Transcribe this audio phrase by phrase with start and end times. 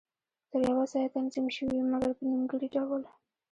[0.51, 3.03] تر یوه ځایه تنظیم شوې وې، مګر په نیمګړي ډول.